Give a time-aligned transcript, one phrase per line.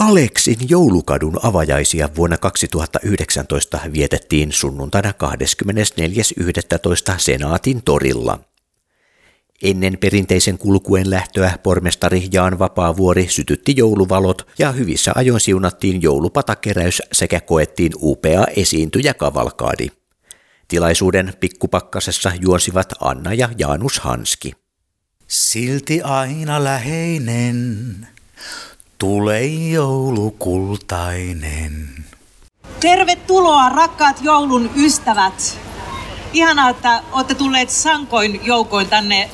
[0.00, 5.12] Aleksin joulukadun avajaisia vuonna 2019 vietettiin sunnuntaina
[7.10, 7.14] 24.11.
[7.18, 8.38] Senaatin torilla.
[9.62, 17.40] Ennen perinteisen kulkuen lähtöä pormestari Jaan Vapaavuori sytytti jouluvalot ja hyvissä ajoin siunattiin joulupatakeräys sekä
[17.40, 19.88] koettiin upea esiintyjä kavalkaadi.
[20.68, 24.52] Tilaisuuden pikkupakkasessa juonsivat Anna ja Jaanus Hanski.
[25.26, 28.06] Silti aina läheinen,
[28.98, 31.88] tule joulukultainen.
[32.80, 35.58] Tervetuloa rakkaat joulun ystävät.
[36.32, 39.30] Ihanaa, että olette tulleet sankoin joukoin tänne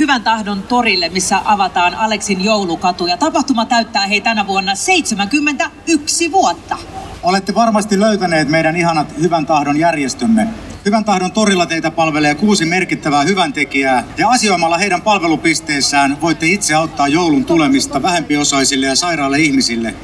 [0.00, 3.06] Hyvän tahdon torille, missä avataan Aleksin joulukatu.
[3.06, 6.76] Ja tapahtuma täyttää hei tänä vuonna 71 vuotta.
[7.22, 10.46] Olette varmasti löytäneet meidän ihanat Hyvän tahdon järjestömme.
[10.84, 17.08] Hyvän tahdon torilla teitä palvelee kuusi merkittävää hyväntekijää ja asioimalla heidän palvelupisteessään voitte itse auttaa
[17.08, 19.94] joulun tulemista vähempiosaisille ja sairaille ihmisille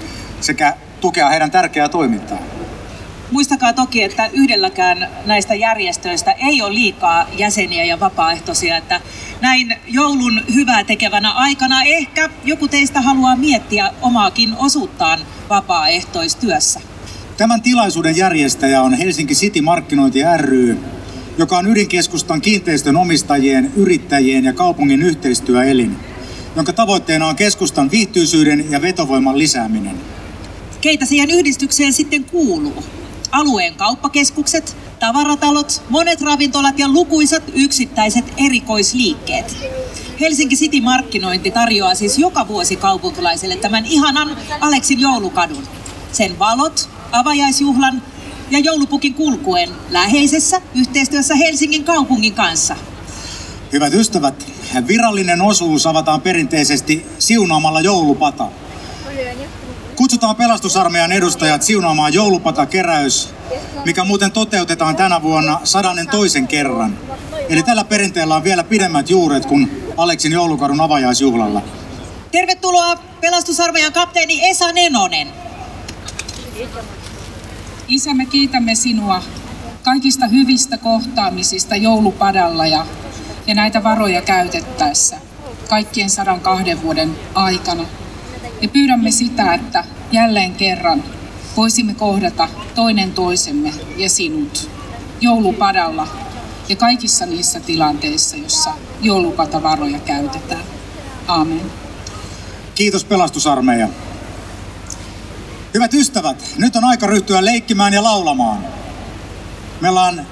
[0.41, 2.56] sekä tukea heidän tärkeää toimintaa.
[3.31, 9.01] Muistakaa toki, että yhdelläkään näistä järjestöistä ei ole liikaa jäseniä ja vapaaehtoisia, että
[9.41, 15.19] näin joulun hyvää tekevänä aikana ehkä joku teistä haluaa miettiä omaakin osuuttaan
[15.49, 16.81] vapaaehtoistyössä.
[17.37, 20.79] Tämän tilaisuuden järjestäjä on Helsinki City Markkinointi ry,
[21.39, 25.97] joka on ydinkeskustan kiinteistön omistajien, yrittäjien ja kaupungin yhteistyöelin,
[26.57, 29.97] jonka tavoitteena on keskustan viihtyisyyden ja vetovoiman lisääminen.
[30.81, 32.85] Keitä siihen yhdistykseen sitten kuuluu?
[33.33, 39.57] Alueen kauppakeskukset, tavaratalot, monet ravintolat ja lukuisat yksittäiset erikoisliikkeet.
[40.21, 45.65] Helsinki City Markkinointi tarjoaa siis joka vuosi kaupunkilaisille tämän ihanan Aleksin joulukadun.
[46.13, 48.03] Sen valot, avajaisjuhlan
[48.51, 52.77] ja joulupukin kulkuen läheisessä yhteistyössä Helsingin kaupungin kanssa.
[53.73, 54.47] Hyvät ystävät,
[54.87, 58.49] virallinen osuus avataan perinteisesti siunaamalla joulupata.
[59.97, 63.29] Kutsutaan pelastusarmeijan edustajat siunaamaan joulupatakeräys,
[63.85, 66.99] mikä muuten toteutetaan tänä vuonna sadannen toisen kerran.
[67.49, 71.63] Eli tällä perinteellä on vielä pidemmät juuret kuin Aleksin joulukadun avajaisjuhlalla.
[72.31, 75.29] Tervetuloa pelastusarmeijan kapteeni Esa Nenonen.
[77.89, 79.23] Isä, me kiitämme sinua
[79.83, 82.87] kaikista hyvistä kohtaamisista joulupadalla ja,
[83.47, 85.17] ja näitä varoja käytettäessä
[85.69, 87.85] kaikkien sadan kahden vuoden aikana.
[88.61, 91.05] Ja pyydämme sitä, että jälleen kerran
[91.57, 94.71] voisimme kohdata toinen toisemme ja sinut
[95.21, 96.09] joulupadalla
[96.69, 100.65] ja kaikissa niissä tilanteissa, joissa joulupatavaroja käytetään.
[101.29, 101.73] Aamen.
[102.75, 103.89] Kiitos pelastusarmeija.
[105.75, 108.59] Hyvät ystävät, nyt on aika ryhtyä leikkimään ja laulamaan.
[109.81, 110.27] Meillä on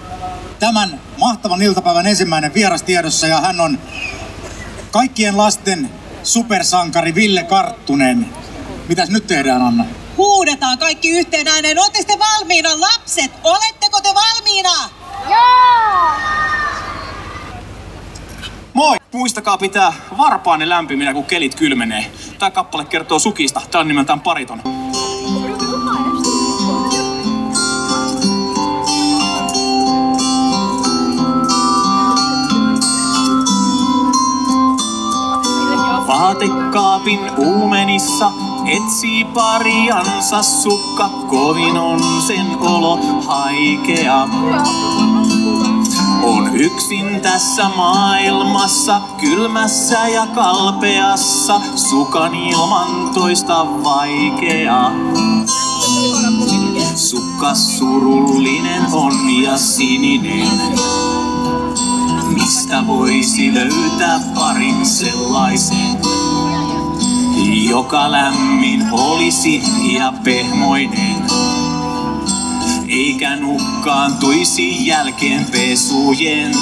[0.58, 3.78] tämän mahtavan iltapäivän ensimmäinen vieras tiedossa ja hän on
[4.90, 5.90] kaikkien lasten
[6.24, 8.28] supersankari Ville Karttunen.
[8.88, 9.84] Mitäs nyt tehdään, Anna?
[10.16, 11.78] Huudetaan kaikki yhteen ääneen.
[11.78, 13.30] Oletteko te valmiina, lapset?
[13.44, 14.70] Oletteko te valmiina?
[15.30, 16.10] Joo!
[18.74, 18.96] Moi!
[19.12, 22.12] Muistakaa pitää varpaanne lämpiminä, kun kelit kylmenee.
[22.38, 23.60] Tämä kappale kertoo sukista.
[23.70, 24.62] Tämä on nimeltään pariton.
[36.14, 38.32] Vaatekaapin uumenissa
[38.66, 44.28] etsii pariansa sukka, kovin on sen olo haikea.
[46.22, 54.90] On yksin tässä maailmassa, kylmässä ja kalpeassa, sukan ilman toista vaikea.
[56.94, 60.48] Sukka surullinen on ja sininen.
[62.34, 66.03] Mistä voisi löytää parin sellaisen,
[67.70, 69.62] joka lämmin olisi
[69.92, 71.16] ja pehmoinen?
[72.88, 76.52] Eikä nukkaantuisi jälkeen pesujen.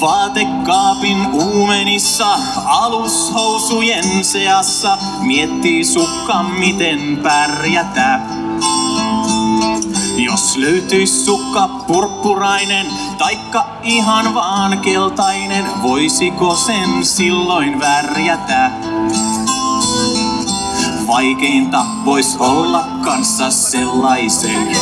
[0.00, 8.20] Vaatekaapin uumenissa, alushousujen seassa, miettii sukka miten pärjätä.
[10.16, 12.86] Jos löytyis sukka purppurainen,
[13.22, 18.70] taikka ihan vaan keltainen, voisiko sen silloin värjätä?
[21.06, 24.76] Vaikeinta vois olla kanssa sellaisen,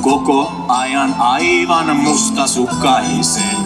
[0.00, 3.56] koko ajan aivan mustasukkaisen.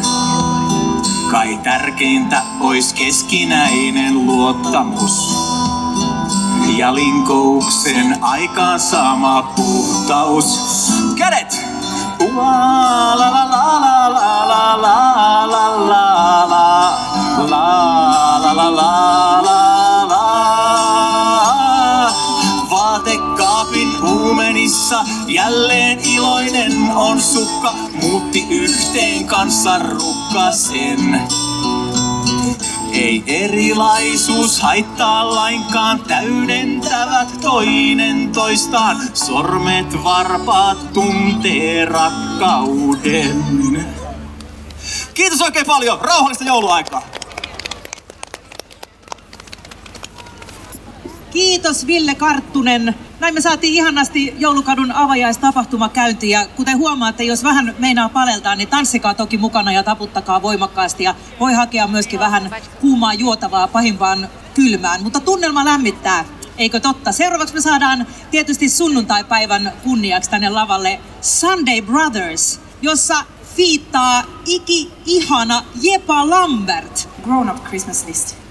[1.30, 5.36] Kai tärkeintä ois keskinäinen luottamus
[6.76, 10.60] ja linkouksen aikaan saama puhtaus.
[11.16, 11.65] Kädet!
[25.36, 31.22] Jälleen iloinen on sukka, muutti yhteen kanssa rukkasen.
[32.96, 38.96] Ei erilaisuus haittaa lainkaan, täydentävät toinen toistaan.
[39.14, 43.44] Sormet varpaat tuntee rakkauden.
[45.14, 47.02] Kiitos oikein paljon, rauhallista jouluaikaa!
[51.30, 52.94] Kiitos Ville Karttunen.
[53.20, 58.68] Näin me saatiin ihanasti joulukadun avajaistapahtuma käyntiin ja kuten huomaatte, jos vähän meinaa paleltaa, niin
[58.68, 65.02] tanssikaa toki mukana ja taputtakaa voimakkaasti ja voi hakea myöskin vähän kuumaa juotavaa pahimpaan kylmään,
[65.02, 66.24] mutta tunnelma lämmittää.
[66.58, 67.12] Eikö totta?
[67.12, 73.24] Seuraavaksi me saadaan tietysti sunnuntaipäivän kunniaksi tänne lavalle Sunday Brothers, jossa
[73.56, 77.08] fiittaa iki ihana Jepa Lambert.
[77.22, 78.45] Grown Up Christmas List.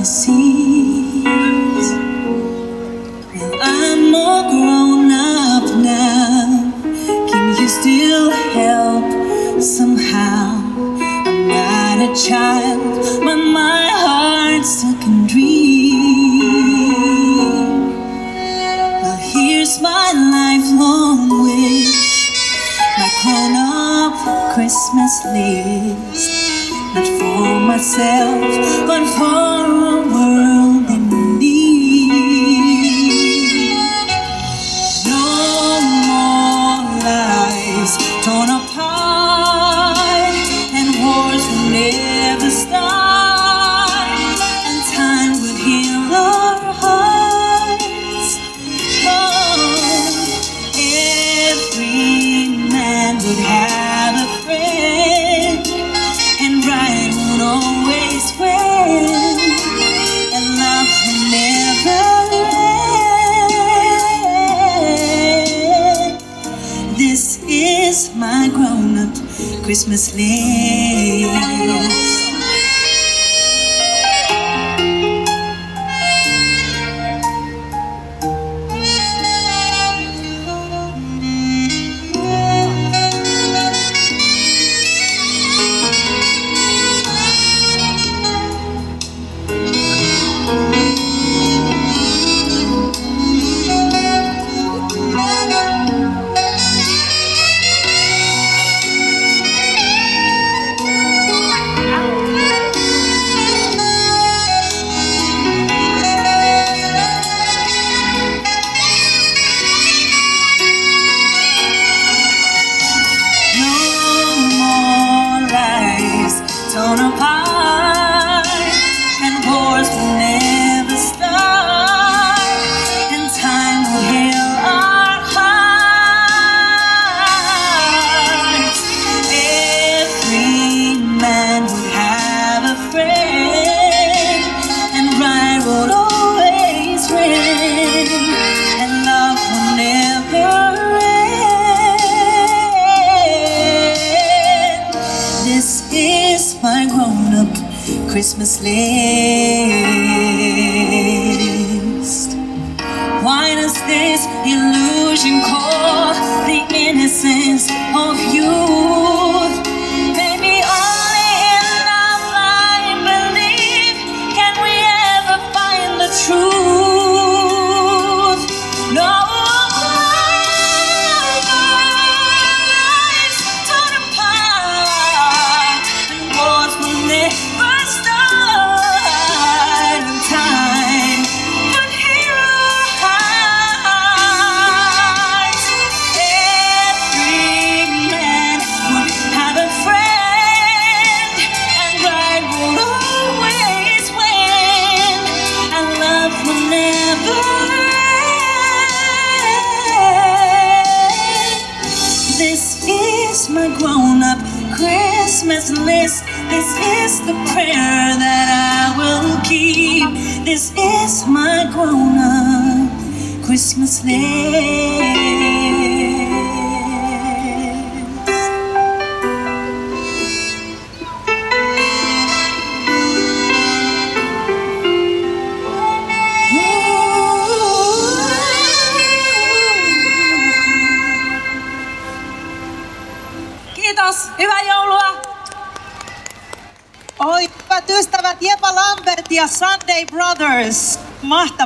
[0.00, 1.92] Childhood fantasies.
[3.34, 6.72] Well, I'm all grown up now.
[7.30, 10.62] Can you still help somehow?
[11.26, 12.80] I'm not a child,
[13.22, 16.40] but my heart still can dream.
[19.02, 22.30] Well, here's my lifelong wish,
[22.98, 26.40] my grown up Christmas list.
[26.94, 28.40] Not for myself,
[28.88, 29.89] but for
[68.20, 69.14] is my grown-up
[69.64, 71.99] Christmas list.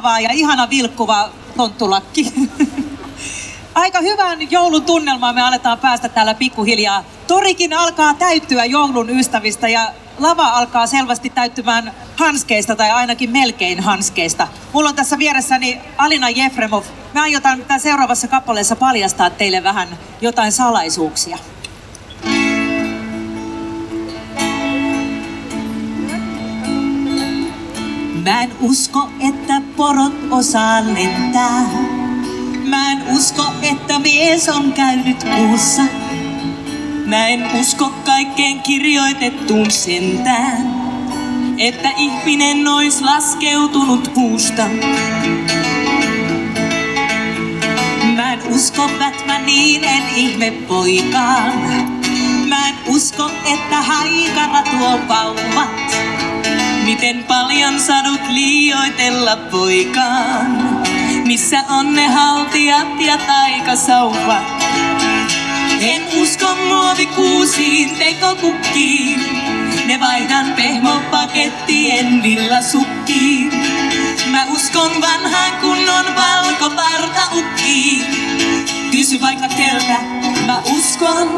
[0.05, 2.33] Mahtavaa ja ihana vilkkuva tonttulakki.
[3.75, 7.05] Aika hyvän joulun tunnelmaa me aletaan päästä täällä pikkuhiljaa.
[7.27, 14.49] Torikin alkaa täyttyä joulun ystävistä ja lava alkaa selvästi täyttymään hanskeista tai ainakin melkein hanskeista.
[14.73, 16.85] Mulla on tässä vieressäni Alina Jefremov.
[17.15, 19.89] Me aiotaan tämän seuraavassa kappaleessa paljastaa teille vähän
[20.21, 21.39] jotain salaisuuksia.
[28.25, 31.63] Mä en usko, että porot osaa lentää.
[32.65, 35.83] Mä en usko, että mies on käynyt kuussa.
[37.07, 40.75] Mä en usko kaikkeen kirjoitettuun sentään,
[41.59, 44.63] että ihminen ois laskeutunut puusta.
[48.17, 51.53] Mä en usko Batmaniin, en ihme poikaan.
[52.49, 56.04] Mä en usko, että haikara tuo vauvat.
[56.85, 60.47] Miten paljon sadut liioitella poikaan?
[61.27, 64.43] Missä on ne haltijat ja taikasauvat?
[65.81, 69.21] En usko muovikuusiin tekokukkiin.
[69.87, 73.53] Ne vaihdan pehmopakettien villasukkiin.
[74.31, 78.05] Mä uskon vanhaan kunnon valkopartaukkiin.
[78.91, 79.99] Kysy vaikka keltä,
[80.47, 81.29] mä uskon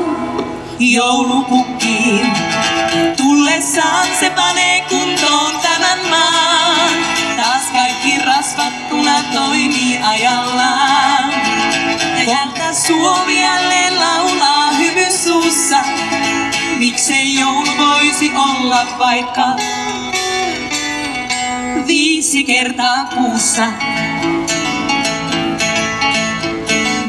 [0.78, 2.32] joulupukkiin.
[3.16, 6.90] Tullessaan se panee kuntoon tämän maan.
[7.36, 11.32] Taas kaikki rasvattuna toimii ajallaan.
[12.26, 15.78] Jäältä Suomi jälleen laulaa hymy suussa.
[16.78, 19.46] Miksei joulu voisi olla vaikka
[21.86, 23.62] viisi kertaa kuussa.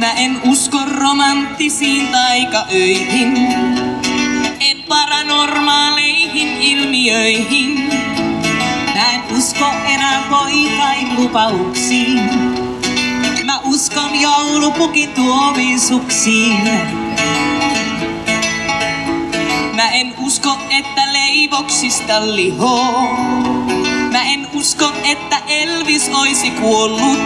[0.07, 3.37] Mä en usko romanttisiin taikaöihin,
[4.59, 7.89] en paranormaaleihin ilmiöihin.
[8.95, 12.21] Mä en usko enää poikain lupauksiin.
[13.45, 16.63] Mä uskon joulupukin tuomiin suksiin.
[19.75, 23.07] Mä en usko, että leivoksista lihoo.
[24.11, 27.17] Mä en usko, että Elvis olisi kuollut.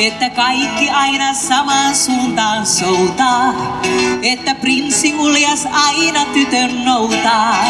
[0.00, 3.80] Että kaikki aina samaan suuntaan soutaa.
[4.22, 7.64] Että prinssi uljas aina tytön noutaa.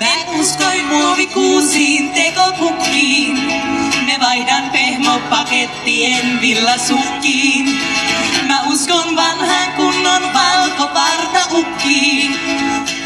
[0.00, 3.46] Mä en uskoi muovikuusiin tekokukkiin.
[4.06, 7.80] Ne vaihdan pehmopakettien villasukkiin.
[8.46, 12.36] Mä uskon vanhaan kunnon valkopartaukkiin.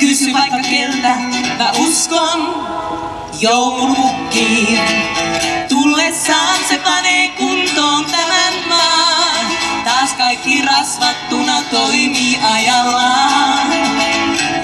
[0.00, 1.16] Kysy vaikka keltä,
[1.58, 2.64] mä uskon
[3.40, 4.78] joulupukkiin.
[6.16, 9.46] Tullessaan se panee kuntoon tämän maan.
[9.84, 13.66] Taas kaikki rasvattuna toimii ajallaan.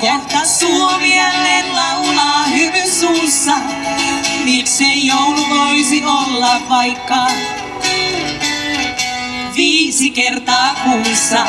[0.01, 3.53] Kohta Suomi jälleen laulaa hymy suussa.
[4.45, 7.27] Miksei joulu voisi olla vaikka
[9.57, 11.47] viisi kertaa kuussa.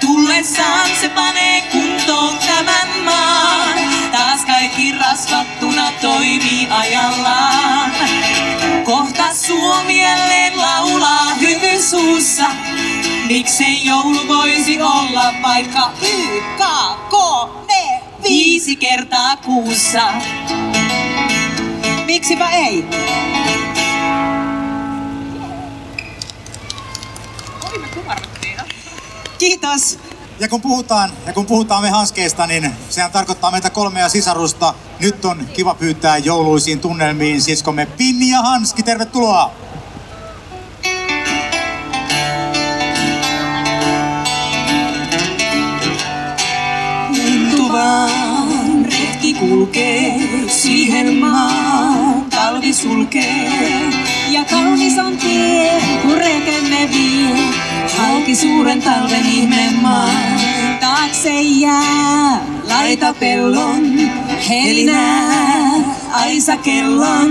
[0.00, 3.78] Tullessaan se panee kuntoon tämän maan.
[4.12, 7.71] Taas kaikki rasvattuna toimii ajallaan.
[9.52, 12.44] Kohta Suomi jälleen laulaa hymy suussa.
[13.26, 16.62] Miksei joulu voisi olla vaikka Y, K,
[17.10, 17.14] K,
[17.68, 20.02] D, viisi kertaa kuussa.
[22.06, 22.84] Miksipä ei?
[29.38, 29.98] Kiitos.
[30.42, 34.74] Ja kun puhutaan, ja kun puhutaan me hanskeista, niin sehän tarkoittaa meitä kolmea sisarusta.
[35.00, 38.82] Nyt on kiva pyytää jouluisiin tunnelmiin siskomme Pinni ja Hanski.
[38.82, 39.52] Tervetuloa!
[48.84, 50.14] Retki kulkee,
[50.48, 53.50] siihen maa talvi sulkee.
[54.30, 55.70] Ja kaunis on tie,
[56.02, 60.08] kun rekemme vie, halki suuren talven ihmemaa.
[60.80, 64.10] Taakse jää, laita pellon,
[64.48, 65.62] helinää,
[66.12, 67.30] aisa kellon.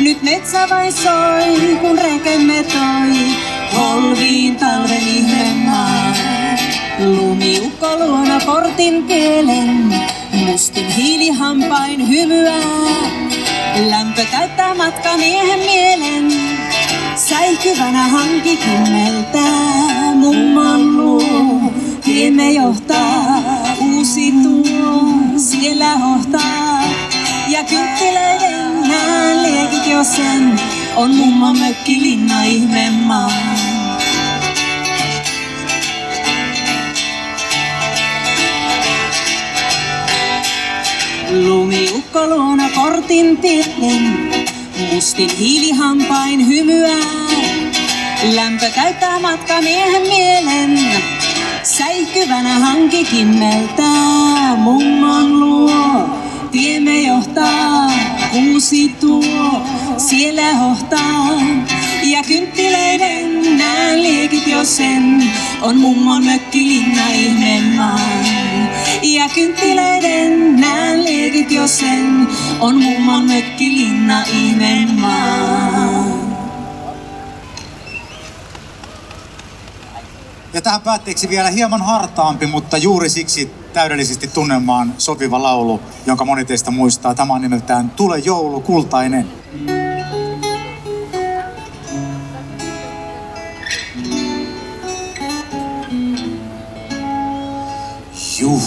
[0.00, 3.16] Nyt metsä vai soi, kun rekemme toi,
[3.74, 6.14] polviin talven ihmemaa.
[6.98, 9.94] Lumiukko luona portin kielen,
[10.32, 13.22] mustin hiilihampain hymyää.
[13.90, 16.32] Lämpö täyttää matka miehen mielen,
[17.16, 19.51] säihkyvänä hanki kymmeltää.
[30.96, 33.32] On mummon mökki linna ihmemaa.
[41.30, 44.30] Lumiukko luona kortin pillen,
[44.92, 47.30] mustin hiilihampain hymyää.
[48.34, 50.78] Lämpö täyttää miehen mielen,
[51.62, 56.10] säihkyvänä hanki kimmeltää mummon luo.
[56.50, 57.90] Tiemme johtaa,
[58.30, 59.62] kuusi tuo,
[59.98, 61.40] siellä hohtaa.
[62.02, 65.32] Ja kynttilöiden nää liekit jo sen,
[65.62, 68.00] on mummon mökki linna ihmemaan.
[69.02, 72.28] Ja kynttilöiden nää liekit jo sen,
[72.60, 76.22] on mummon mökki linna ihmemaan.
[80.54, 86.44] Ja tähän päätteeksi vielä hieman hartaampi, mutta juuri siksi täydellisesti tunnelmaan sopiva laulu, jonka moni
[86.44, 87.14] teistä muistaa.
[87.14, 89.28] Tämä on nimeltään Tule joulu, kultainen.
[89.66, 89.81] Juhla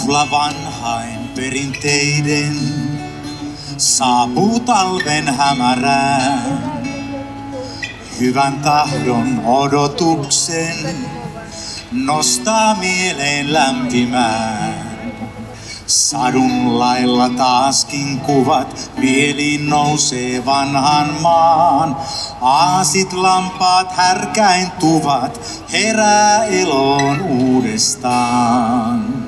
[0.06, 2.56] vanhain perinteiden
[3.76, 6.62] saapuu talven hämärään.
[8.20, 10.96] Hyvän tahdon odotuksen
[11.92, 14.86] nostaa mieleen lämpimään.
[15.86, 21.96] Sadun lailla taaskin kuvat, mieliin nousee vanhan maan.
[22.40, 25.40] Aasit, lampaat, härkäin tuvat,
[25.72, 29.25] herää eloon uudestaan.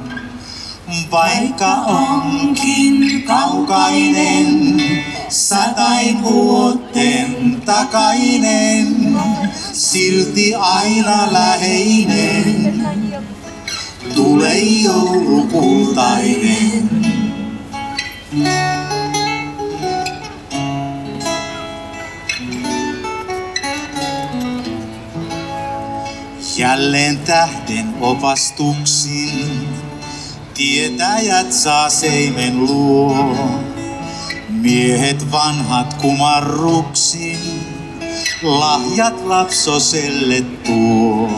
[1.11, 4.83] Vaikka onkin kaukainen,
[5.28, 9.16] satain vuotten takainen,
[9.73, 12.85] silti aina läheinen.
[14.14, 16.89] Tule joulukultainen.
[26.56, 29.57] Jälleen tähden opastuksin
[30.58, 33.34] tietäjät saa seimen luo.
[34.49, 37.38] Miehet vanhat kumarruksin,
[38.42, 41.30] lahjat lapsoselle tuo.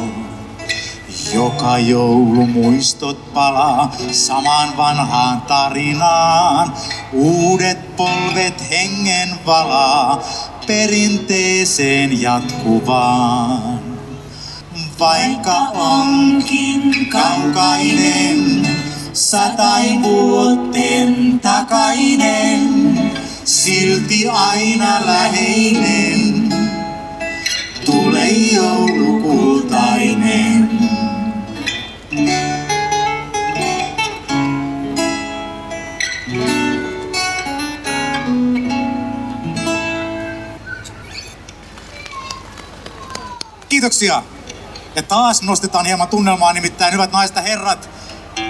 [1.34, 6.72] Joka joulu muistot palaa samaan vanhaan tarinaan.
[7.12, 10.22] Uudet polvet hengen valaa
[10.66, 13.80] perinteeseen jatkuvaan.
[14.98, 18.66] Vaikka onkin kaukainen,
[19.20, 23.12] satain vuotten takainen,
[23.44, 26.48] silti aina läheinen.
[27.84, 30.70] Tule joulukultainen.
[43.68, 44.22] Kiitoksia.
[44.96, 47.99] Ja taas nostetaan hieman tunnelmaa, nimittäin hyvät naiset ja herrat,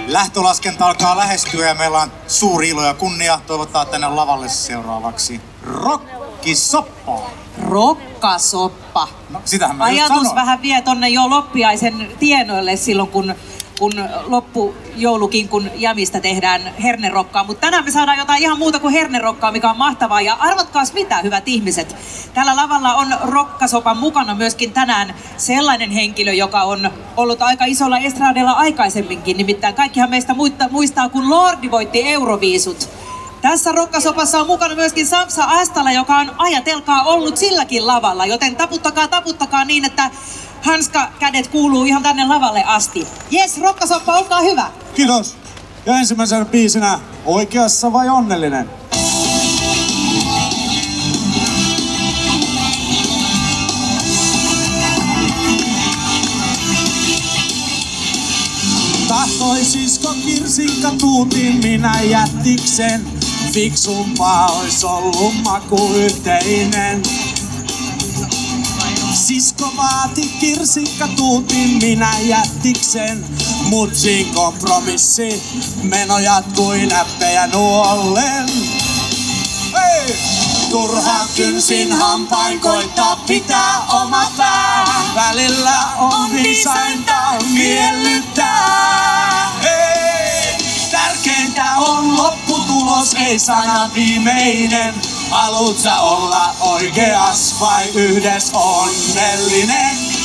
[0.07, 6.55] lähtölaskenta alkaa lähestyä ja meillä on suuri ilo ja kunnia toivottaa tänne lavalle seuraavaksi Rokki
[6.55, 7.19] Soppa.
[7.57, 9.07] Rokkasoppa.
[9.29, 13.35] No, sitähän mä Ajatus vähän vie tonne jo loppiaisen tienoille silloin, kun,
[13.81, 13.93] kun
[14.27, 17.43] loppujoulukin, kun jämistä tehdään hernerokkaa.
[17.43, 20.21] Mutta tänään me saadaan jotain ihan muuta kuin hernerokkaa, mikä on mahtavaa.
[20.21, 21.95] Ja arvatkaas mitä, hyvät ihmiset.
[22.33, 28.51] Tällä lavalla on rokkasopan mukana myöskin tänään sellainen henkilö, joka on ollut aika isolla estradella
[28.51, 29.37] aikaisemminkin.
[29.37, 32.89] Nimittäin kaikkihan meistä muista- muistaa, kun Lordi voitti Euroviisut.
[33.41, 39.07] Tässä rokkasopassa on mukana myöskin Samsa Astala, joka on ajatelkaa ollut silläkin lavalla, joten taputtakaa,
[39.07, 40.11] taputtakaa niin, että
[40.61, 43.07] hanska kädet kuuluu ihan tänne lavalle asti.
[43.31, 44.65] Jes, rokkasoppa, olkaa hyvä.
[44.95, 45.35] Kiitos.
[45.85, 48.69] Ja ensimmäisenä biisinä Oikeassa vai onnellinen?
[59.07, 63.20] Tahtoi sisko kirsikka tuutin minä jättiksen.
[63.53, 67.03] Fiksumpaa ois ollut maku yhteinen.
[69.13, 73.25] Sisko vaati kirsikka tuutin minä jättiksen.
[73.63, 75.43] Mut siinä kompromissi
[75.83, 78.49] meno jatkui näppejä nuollen.
[79.73, 80.15] Hei!
[80.69, 84.85] Turhaan kynsin hampain koittaa pitää oma pää.
[85.15, 87.13] Välillä on viisainta
[87.53, 89.20] miellyttää.
[93.01, 95.01] Lopputulos, ei sana viimeinen.
[95.29, 100.20] Haluut olla oikeas vai yhdes onnellinen?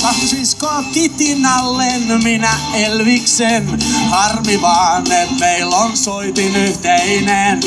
[0.00, 3.78] Sisko titin allen minä Elviksen.
[4.10, 7.60] Harmi vaan, et meil on soitin yhteinen.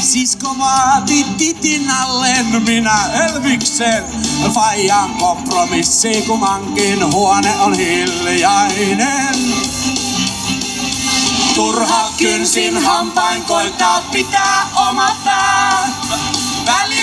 [0.00, 4.04] Sisko vaati titin allen minä Elviksen.
[4.54, 9.36] Fajan kompromissi, kun mankin huone on hiljainen.
[11.54, 15.88] Turha kynsin hampain koittaa pitää oma pää.
[16.66, 16.95] Välillä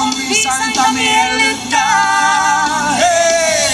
[0.00, 2.96] on viisainta miellyttää.
[2.98, 3.68] Hei!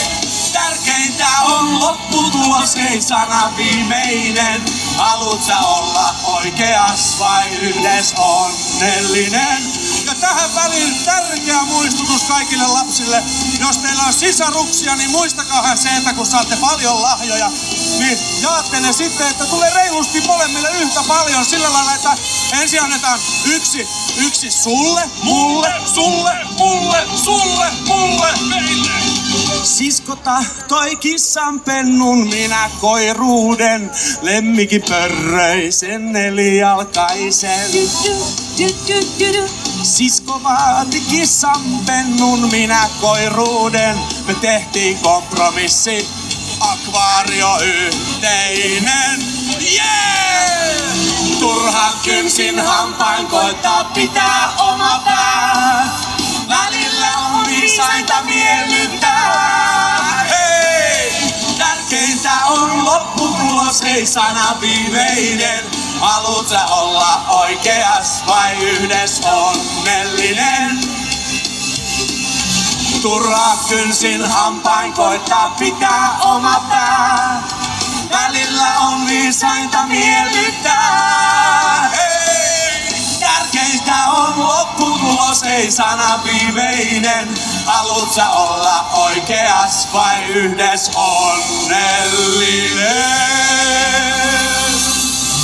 [0.53, 4.63] Tärkeintä on lopputulos, ei sana viimeinen.
[4.97, 9.63] Haluut sä olla oikeas vai yhdes onnellinen?
[10.07, 13.23] Ja tähän väliin tärkeä muistutus kaikille lapsille.
[13.61, 17.51] Jos teillä on sisaruksia, niin muistakaa se, että kun saatte paljon lahjoja,
[17.99, 21.45] niin jaatte ne sitten, että tulee reilusti molemmille yhtä paljon.
[21.45, 22.17] Sillä lailla, että
[22.53, 28.91] ensin annetaan yksi, yksi sulle, mulle, sulle, mulle, sulle, mulle, meille.
[29.63, 33.91] Sisko tahtoi kissan pennun, minä koiruuden,
[34.23, 37.71] lemmikin pörröisen nelijalkaisen.
[39.83, 46.09] Sisko vaati kissan pennun, minä koiruuden, me tehtiin kompromissi,
[46.61, 49.21] akvaario yhteinen.
[49.73, 50.84] Yeah!
[51.45, 55.89] Turhan kynsin hampain koittaa pitää oma pää.
[56.49, 60.25] Välillä on viisainta miellyttää.
[60.31, 61.13] Hei!
[61.59, 65.65] Tärkeintä on lopputulos, ei sana viimeinen.
[66.01, 70.81] Haluut sä olla oikeas vai yhdes onnellinen?
[73.03, 77.64] Turha kynsin hampain koittaa pitää oma pää.
[78.11, 81.91] Välillä on viisainta miellyttää.
[83.21, 87.29] Tärkeintä on lopputulos, ei sana viimeinen.
[87.67, 93.05] Haluut sä olla oikeas vai yhdes onnellinen?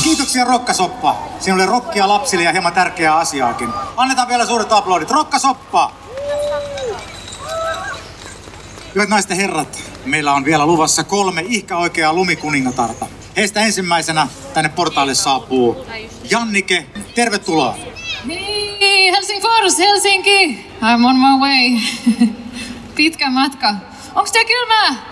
[0.02, 1.16] Kiitoksia Rokkasoppa.
[1.40, 3.68] Siinä oli rokkia lapsille ja hieman tärkeää asiaakin.
[3.96, 5.10] Annetaan vielä suuret aplodit.
[5.10, 5.92] Rokkasoppa!
[8.94, 13.06] Hyvät naiset ja herrat, meillä on vielä luvassa kolme ihka oikeaa lumikuningatarta.
[13.36, 15.86] Heistä ensimmäisenä tänne portaalle saapuu
[16.30, 16.86] Jannike.
[17.14, 17.76] Tervetuloa.
[18.80, 20.66] Hei, Helsingfors, Helsinki!
[20.82, 21.80] I'm on my way.
[22.96, 23.74] Pitkä matka.
[24.14, 25.10] Onks tää kylmää?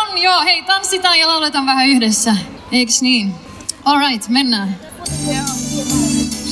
[0.00, 0.42] On, joo.
[0.44, 2.36] Hei, tanssitaan ja lauletaan vähän yhdessä.
[2.72, 3.34] Eiks niin?
[3.84, 4.76] Alright, mennään.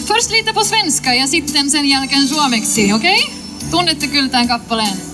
[0.06, 3.24] Först lite på svenska ja sitten sen jälkeen suomeksi, okei?
[3.24, 3.34] Okay?
[3.70, 5.11] Tunnette kyllä tämän kappaleen.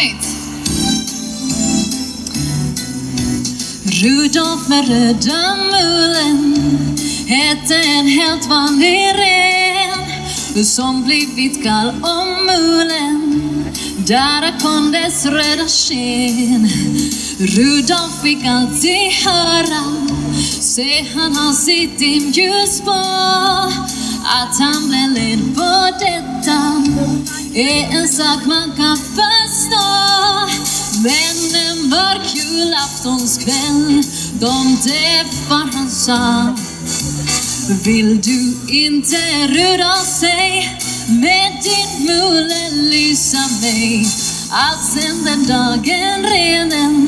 [0.00, 0.24] Right.
[4.02, 6.56] Rudolf med röda mulen
[7.26, 10.64] hette en helt vanlig ren.
[10.64, 13.64] Som blivit kall om mulen
[14.06, 16.68] där kom dess röda sken.
[17.38, 19.84] Rudolf fick alltid höra
[20.60, 23.00] se han har sitt dimljus på
[24.24, 26.60] att han blev led på detta
[27.54, 29.90] är en sak man kan förstå.
[31.02, 34.02] Men en mörk julaftonskväll
[34.40, 36.54] de träffar han sa
[37.84, 40.78] Vill du inte Rudolf säg
[41.08, 44.06] med din mule lysa mig?
[44.50, 47.06] Allt sen den dagen renen.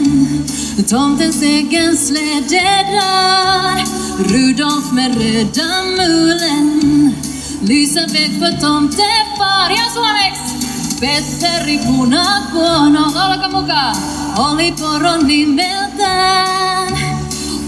[0.89, 4.02] Tomtens egen släde drar.
[4.19, 7.15] Rudolf med röda mulen
[7.61, 10.67] lysa väg för tomtefar ja suomeksi
[11.01, 13.97] Petteri Punakuono, olkaa mukaan,
[14.39, 16.99] oli poron nimeltään.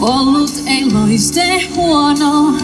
[0.00, 2.54] Ollut ei loiste huono,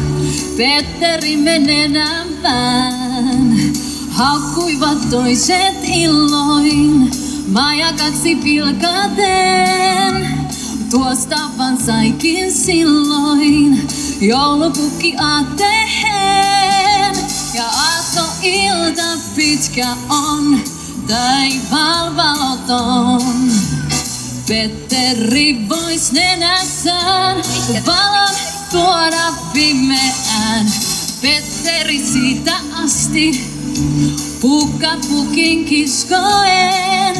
[0.56, 3.60] Petteri menenämpään.
[4.10, 7.10] Haukkuivat toiset illoin,
[7.46, 10.39] majakaksi pilkaten.
[10.90, 13.88] Tuosta vaan saikin silloin,
[14.20, 17.16] joulupukki aatteen.
[17.54, 20.60] Ja aatto ilta pitkä on,
[21.08, 23.50] taivaal valoton.
[24.48, 27.36] Petteri vois nenässään
[27.86, 28.34] valon
[28.70, 30.72] tuoda pimeään.
[31.22, 33.49] Petteri siitä asti
[34.40, 37.16] pukka pukin kiskoen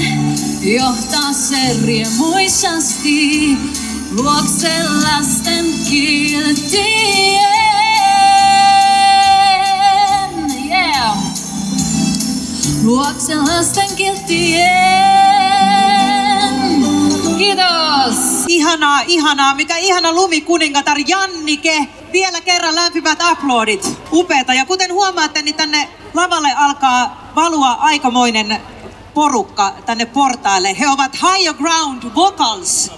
[0.62, 3.56] johtaa se riemuisasti
[4.10, 4.70] luokse
[5.02, 7.40] lasten kiltien.
[10.70, 11.16] Yeah.
[12.82, 14.70] Luokse lasten kiltien.
[17.38, 18.16] Kiitos!
[18.48, 19.54] Ihanaa, ihanaa.
[19.54, 21.88] Mikä ihana lumikuningatar Jannike.
[22.12, 23.98] Vielä kerran lämpimät aplodit.
[24.12, 24.54] Upeeta.
[24.54, 28.60] Ja kuten huomaatte, niin tänne lavalle alkaa valua aikamoinen
[29.14, 30.76] porukka tänne portaille.
[30.78, 32.92] He ovat Higher Ground Vocals.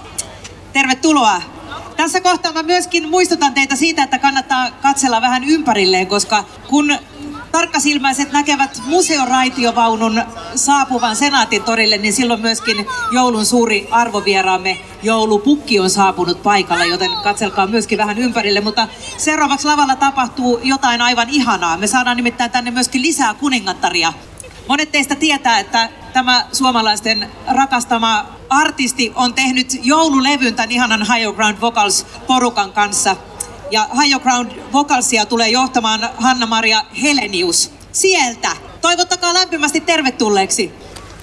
[0.72, 1.42] Tervetuloa.
[1.96, 6.98] Tässä kohtaa mä myöskin muistutan teitä siitä, että kannattaa katsella vähän ympärilleen, koska kun
[7.52, 10.22] tarkkasilmäiset näkevät museoraitiovaunun
[10.54, 17.66] saapuvan Senaatin torille, niin silloin myöskin joulun suuri arvovieraamme joulupukki on saapunut paikalle, joten katselkaa
[17.66, 18.60] myöskin vähän ympärille.
[18.60, 21.76] Mutta seuraavaksi lavalla tapahtuu jotain aivan ihanaa.
[21.76, 24.12] Me saadaan nimittäin tänne myöskin lisää kuningattaria.
[24.68, 31.60] Monet teistä tietää, että tämä suomalaisten rakastama artisti on tehnyt joululevyn tämän ihanan Higher Ground
[31.60, 33.16] Vocals porukan kanssa.
[33.72, 38.48] Ja Higher Ground Vocalsia tulee johtamaan Hanna-Maria Helenius sieltä.
[38.80, 40.72] Toivottakaa lämpimästi tervetulleeksi.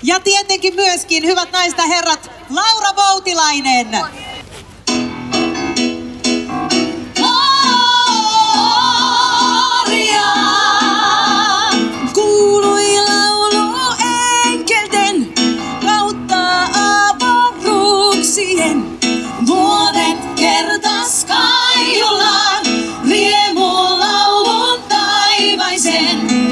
[0.03, 3.87] Ja tietenkin myöskin, hyvät naiset ja herrat, Laura Voutilainen.
[25.89, 26.48] sin.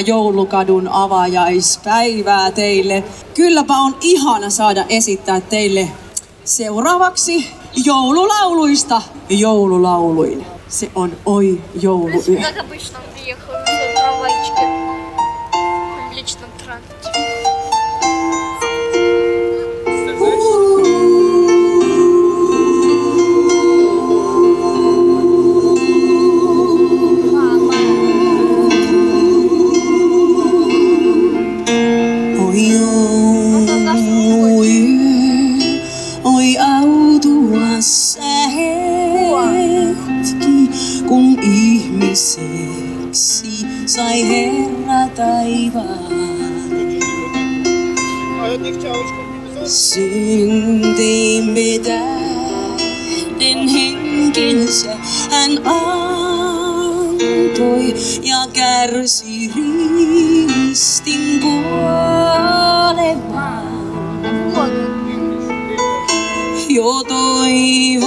[0.00, 3.04] Joulukadun avajaispäivää teille.
[3.34, 5.88] Kylläpä on ihana saada esittää teille
[6.44, 7.46] seuraavaksi
[7.84, 10.46] joululauluista joululauluin.
[10.68, 12.40] Se on Oi jouluyö.
[49.70, 54.96] Syntiimme tähden henkensä
[55.30, 56.94] hän antoi
[58.22, 62.00] ja kärsi ristin kuolemaan.
[66.68, 67.99] Jo toivon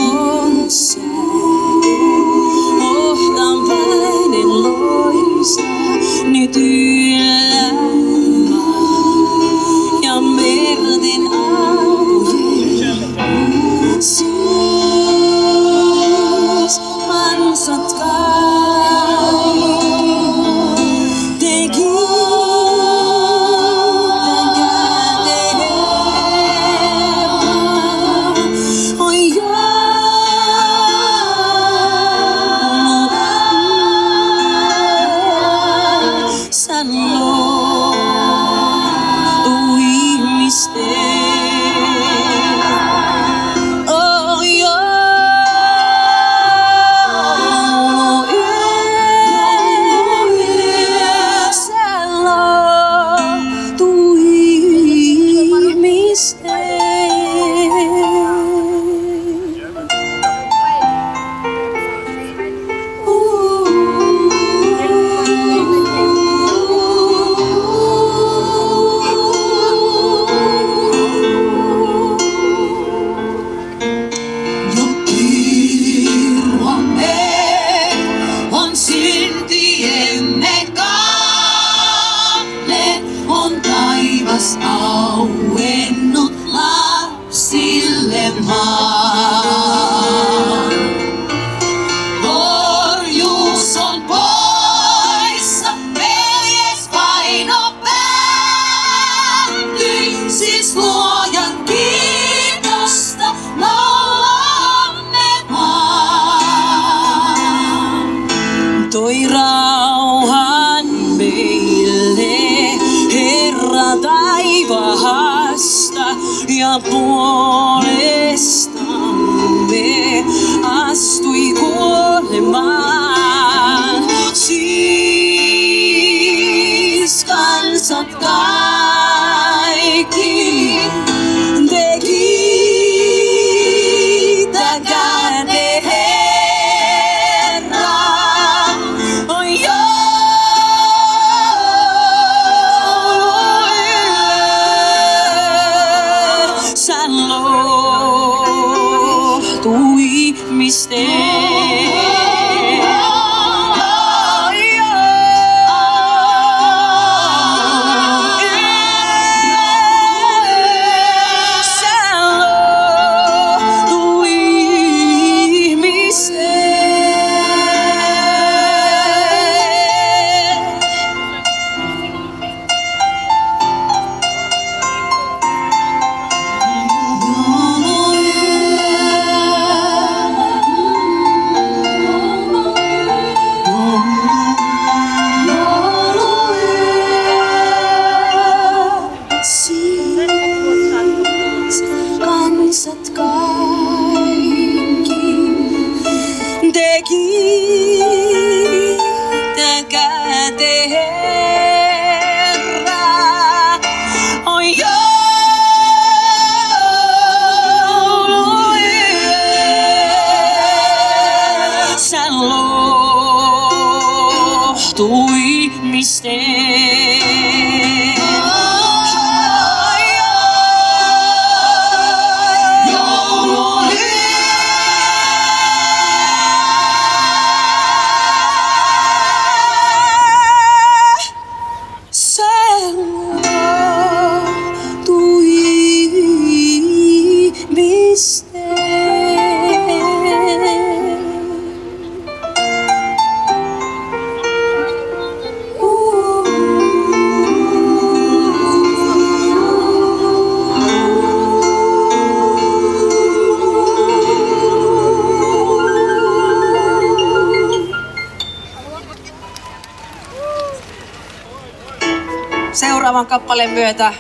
[263.64, 264.14] Kappaleen myötä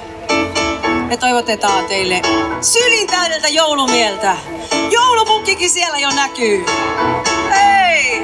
[1.08, 2.22] me toivotetaan teille
[2.62, 4.38] sylin täydeltä joulumieltä.
[4.92, 6.66] Joulupukkikin siellä jo näkyy.
[7.50, 8.22] Hei!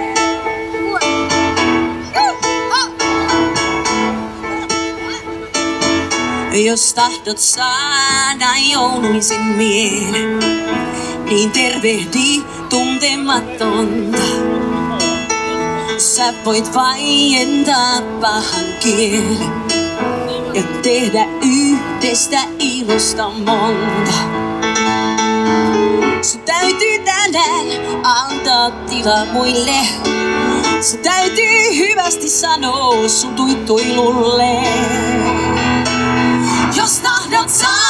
[6.65, 10.39] Jos tahdot saada jouluisen mielen,
[11.25, 14.21] niin tervehdi tuntematonta.
[15.97, 19.58] Sä voit vaientaa pahan kielen
[20.81, 24.13] tehdä yhdestä ilosta monta.
[26.21, 27.67] Sun täytyy tänään
[28.03, 29.79] antaa tila muille.
[30.81, 34.63] Sun täytyy hyvästi sanoa sun tuittuilulle.
[36.75, 37.88] Jos tahdot saada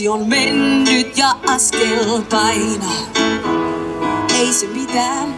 [0.00, 3.06] Vuosi on mennyt ja askel painaa.
[4.38, 5.34] Ei se mitään,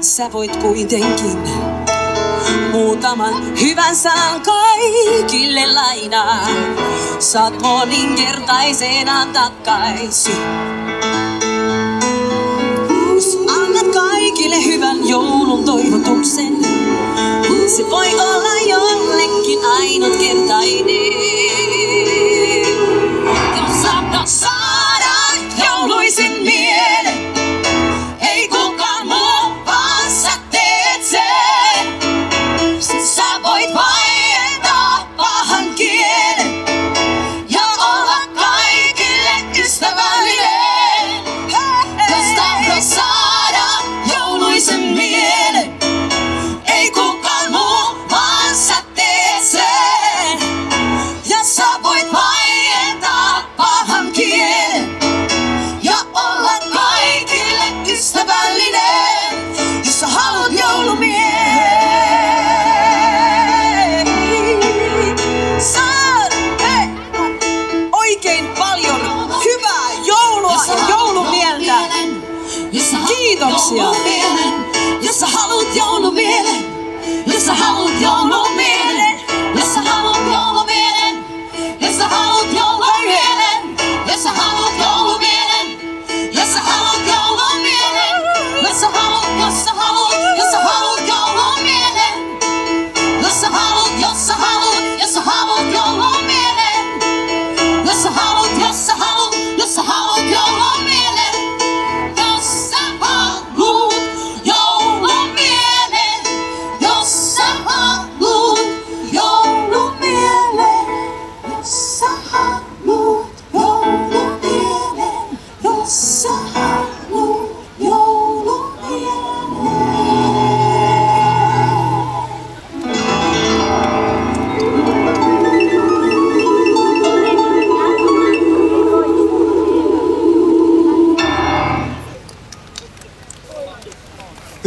[0.00, 1.38] sä voit kuitenkin
[2.72, 6.46] muutaman hyvän sanan kaikille lainaa.
[7.18, 10.42] Saat moninkertaisena takaisin.
[13.48, 16.56] Annat kaikille hyvän joulun toivotuksen,
[17.76, 21.01] se voi olla jollekin ainutkertainen.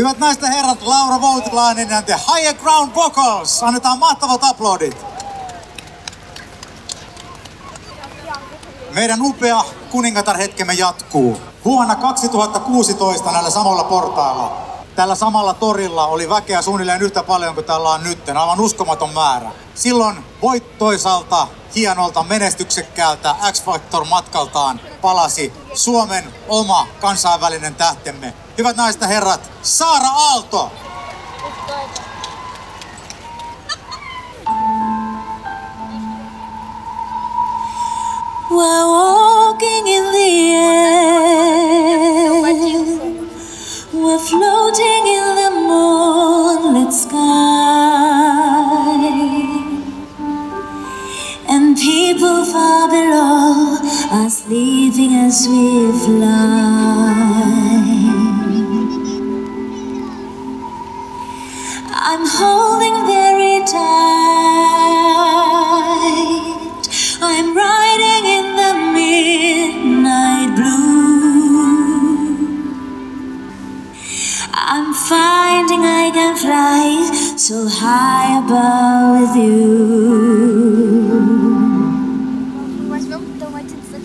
[0.05, 3.63] Hyvät naiset ja herrat, Laura Voutilainen ja The Higher Ground Vocals.
[3.63, 5.05] Annetaan mahtavat aplodit.
[8.91, 11.41] Meidän upea kuningatarhetkemme jatkuu.
[11.65, 14.57] Vuonna 2016 näillä samalla portailla,
[14.95, 19.51] tällä samalla torilla oli väkeä suunnilleen yhtä paljon kuin täällä on nyt, aivan uskomaton määrä.
[19.75, 28.44] Silloin voittoisalta, hienolta, menestyksekkäältä X-Factor-matkaltaan palasi Suomen oma kansainvälinen tähtemme.
[28.57, 30.71] Hyvät naiset ja herrat, Saara Aalto!
[38.51, 40.95] We're walking in the air.
[43.93, 47.17] We're floating in the moonlit sky.
[51.49, 53.77] And people far below
[54.11, 57.94] are sleeping as we fly.
[62.14, 63.80] I'm holding very tight.
[67.20, 71.90] I'm riding in the midnight blue.
[74.52, 80.60] I'm finding I can fly so high above with you.
[82.88, 83.98] Возьмем, давайте за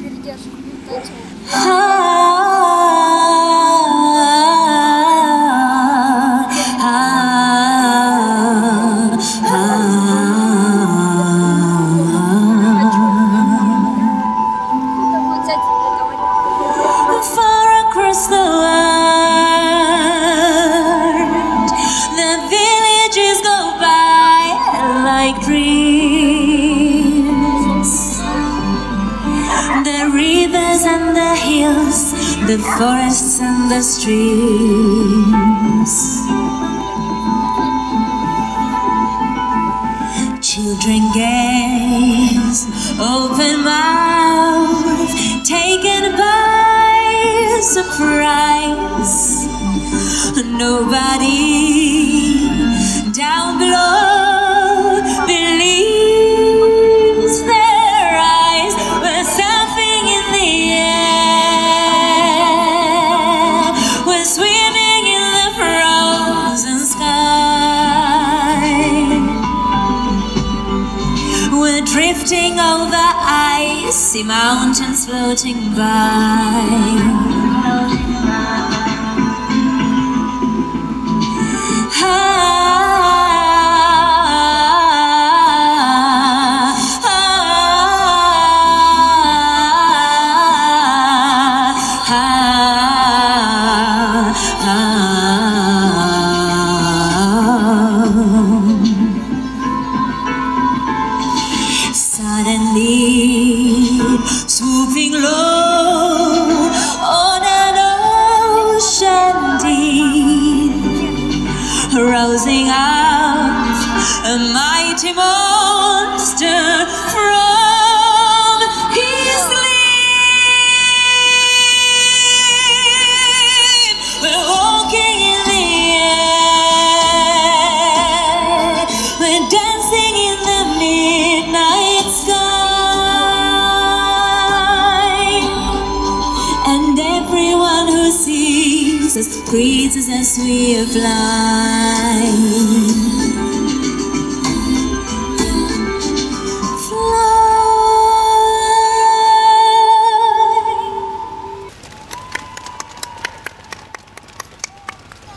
[140.30, 142.20] As we fly.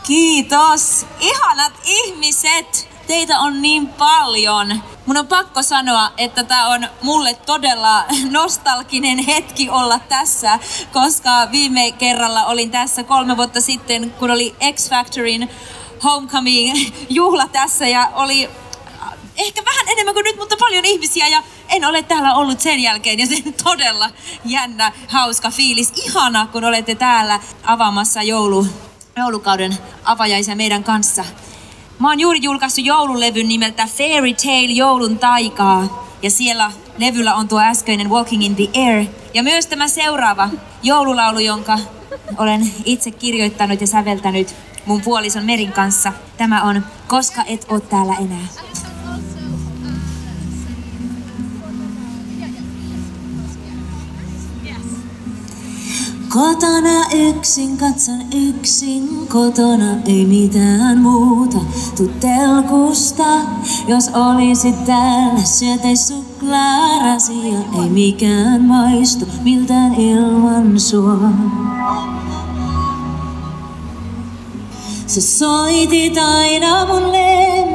[0.04, 1.06] Kiitos.
[1.20, 2.83] Ihanat ihmiset.
[3.14, 4.82] Teitä on niin paljon.
[5.06, 10.58] Mun on pakko sanoa, että tämä on mulle todella nostalginen hetki olla tässä,
[10.92, 15.50] koska viime kerralla olin tässä kolme vuotta sitten, kun oli X Factorin
[16.04, 18.50] Homecoming-juhla tässä ja oli
[19.36, 23.18] ehkä vähän enemmän kuin nyt, mutta paljon ihmisiä ja en ole täällä ollut sen jälkeen
[23.18, 24.10] ja se on todella
[24.44, 25.92] jännä, hauska fiilis.
[25.96, 28.66] Ihana, kun olette täällä avaamassa joulu,
[29.16, 31.24] joulukauden avajaisia meidän kanssa.
[32.04, 37.60] Mä oon juuri julkaissut joululevyn nimeltä Fairy Tale Joulun taikaa ja siellä levyllä on tuo
[37.60, 40.48] äskeinen Walking in the Air ja myös tämä seuraava
[40.82, 41.78] joululaulu, jonka
[42.38, 44.54] olen itse kirjoittanut ja säveltänyt
[44.86, 46.12] mun puolison Merin kanssa.
[46.36, 48.46] Tämä on Koska et oo täällä enää.
[56.34, 61.58] Kotona yksin, katson yksin kotona, ei mitään muuta.
[61.96, 63.24] Tuu telkusta,
[63.88, 67.58] jos olisit täällä, syötäis suklaarasia.
[67.82, 71.18] Ei mikään maistu miltään ilman sua.
[75.06, 77.12] Sä soitit aina mun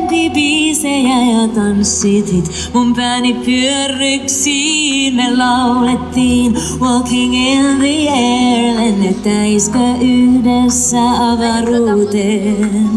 [0.10, 5.16] lempibiisejä ja tanssitit mun pääni pyörryksiin.
[5.16, 10.98] Me laulettiin Walking in the air, lennettäiskö yhdessä
[11.32, 12.90] avaruuteen?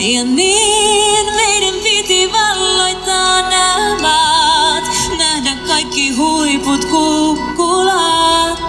[0.00, 4.84] Ja niin meidän piti valloittaa nämä maat,
[5.18, 8.60] nähdä kaikki huiput kukkulat.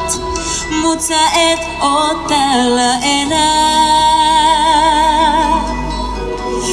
[0.81, 4.20] Mut sä et oo täällä enää.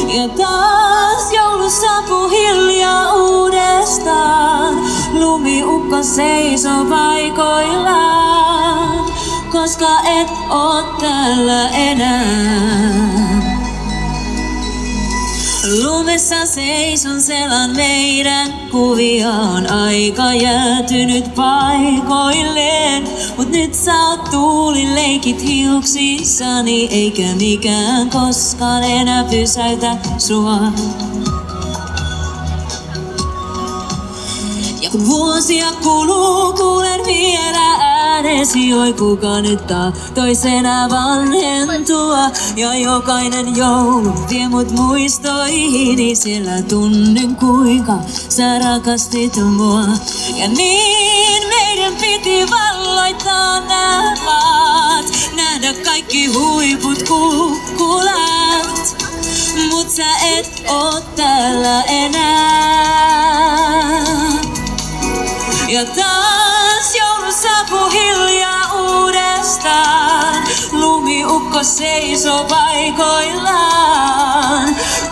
[0.08, 4.74] Ja taas joulu saapuu hiljaa uudestaan.
[5.12, 8.18] Lumiukko seisoo paikoillaan,
[9.52, 13.47] koska et oo täällä enää.
[15.76, 23.08] Lumessa seison selan meidän kuviaan Aika jäätynyt paikoilleen.
[23.36, 30.58] Mut nyt sä oot tuuli leikit hiuksissani Eikä mikään koskaan enää pysäytä sua.
[34.82, 37.87] Ja kun vuosia kuluu, kuulen vielä
[38.18, 39.60] äänesi, oi kuka nyt
[40.14, 42.30] toisena vanhentua.
[42.56, 47.92] Ja jokainen joulu vie mut muistoihini, siellä tunnen kuinka
[48.28, 49.82] sä rakastit mua.
[50.36, 55.06] Ja niin meidän piti valloittaa nämä maat,
[55.36, 58.96] nähdä kaikki huiput kukkulat.
[59.70, 62.98] Mut sä et oo täällä enää.
[65.68, 66.37] Ja taas
[67.90, 70.44] hiljaa uudestaan.
[70.72, 73.56] Lumiukko seisoo paikoillaan,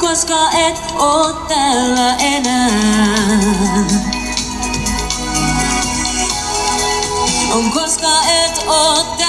[0.00, 3.28] koska et oo täällä enää.
[7.54, 8.08] On koska
[8.44, 9.25] et oo täällä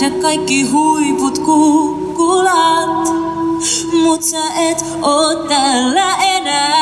[0.00, 3.08] nähdä kaikki huiput kukkulat.
[4.02, 6.74] Mut sä et oo täällä enää.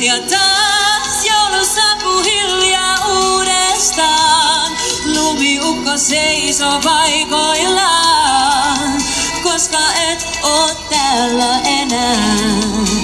[0.00, 4.72] Ja taas joulu saapuu hiljaa uudestaan.
[5.16, 8.92] Lumiukko seisoo paikoillaan,
[9.42, 9.78] koska
[10.10, 13.03] et oo täällä enää.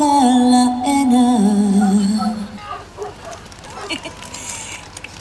[0.00, 1.90] Täällä enää.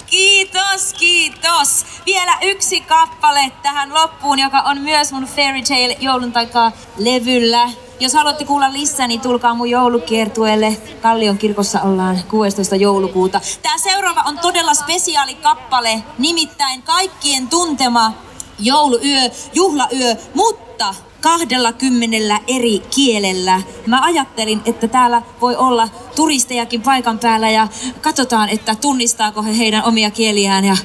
[0.06, 1.86] Kiitos, kiitos.
[2.06, 7.70] Vielä yksi kappale tähän loppuun, joka on myös mun Fairy Tale joulun takaa levyllä.
[8.00, 10.78] Jos haluatte kuulla lisää, niin tulkaa mun joulukiertueelle.
[11.02, 12.76] Kallion kirkossa ollaan 16.
[12.76, 13.42] joulukuuta.
[13.62, 18.14] Tää seuraava on todella spesiaali kappale, nimittäin kaikkien tuntema
[18.60, 19.22] jouluyö,
[19.54, 23.62] juhlayö, mutta kahdella kymmenellä eri kielellä.
[23.88, 27.68] Mä ajattelin, että täällä voi olla turistejakin paikan päällä ja
[28.02, 30.78] katsotaan, että tunnistaako he heidän omia kieliään ja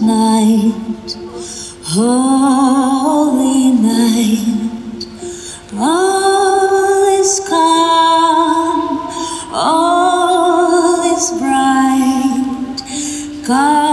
[0.00, 1.18] night,
[1.96, 5.08] holy night,
[5.80, 8.98] all is calm,
[9.52, 9.83] all
[13.44, 13.83] Kaksi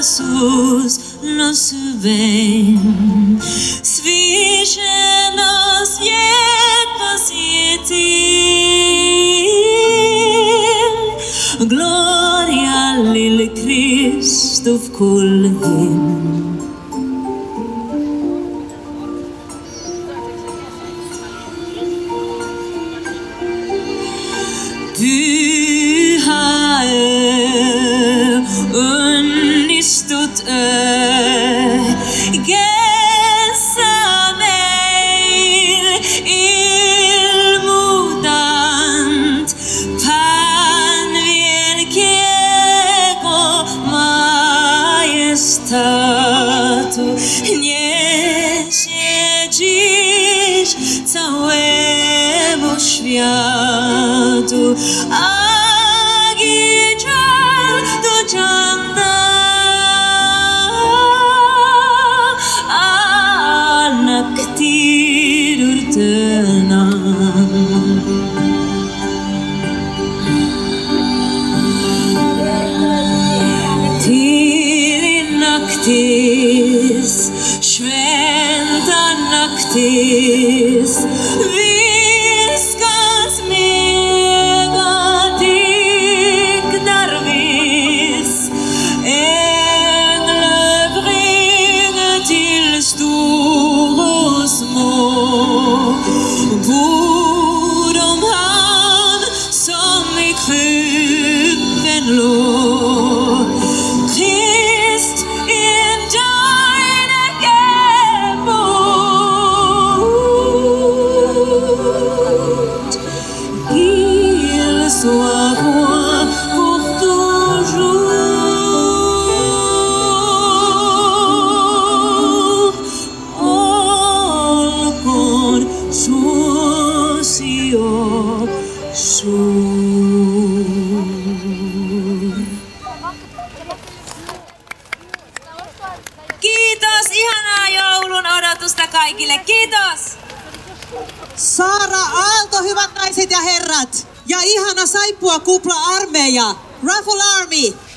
[0.00, 3.38] Isus nos ven.
[3.82, 4.96] Sviše
[5.36, 6.28] nas je
[6.98, 8.00] pasjetil.
[11.68, 16.49] Gloria lil Christov kulhin.